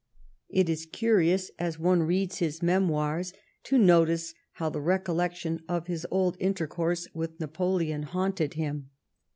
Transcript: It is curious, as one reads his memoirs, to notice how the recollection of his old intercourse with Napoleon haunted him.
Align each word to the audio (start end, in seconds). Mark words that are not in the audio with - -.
It 0.49 0.67
is 0.67 0.87
curious, 0.87 1.51
as 1.59 1.77
one 1.77 2.01
reads 2.01 2.39
his 2.39 2.63
memoirs, 2.63 3.33
to 3.65 3.77
notice 3.77 4.33
how 4.53 4.69
the 4.71 4.81
recollection 4.81 5.61
of 5.69 5.85
his 5.85 6.07
old 6.09 6.37
intercourse 6.39 7.07
with 7.13 7.39
Napoleon 7.39 8.01
haunted 8.01 8.55
him. 8.55 8.89